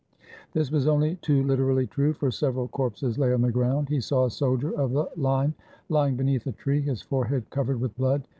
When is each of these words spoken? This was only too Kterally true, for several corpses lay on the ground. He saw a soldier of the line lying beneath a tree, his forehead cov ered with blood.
This 0.53 0.71
was 0.71 0.87
only 0.87 1.17
too 1.17 1.43
Kterally 1.43 1.87
true, 1.87 2.11
for 2.11 2.31
several 2.31 2.67
corpses 2.67 3.19
lay 3.19 3.31
on 3.33 3.43
the 3.43 3.51
ground. 3.51 3.87
He 3.89 4.01
saw 4.01 4.25
a 4.25 4.31
soldier 4.31 4.71
of 4.73 4.93
the 4.93 5.07
line 5.15 5.53
lying 5.89 6.15
beneath 6.15 6.47
a 6.47 6.53
tree, 6.53 6.81
his 6.81 7.03
forehead 7.03 7.47
cov 7.51 7.67
ered 7.67 7.79
with 7.79 7.95
blood. 7.95 8.23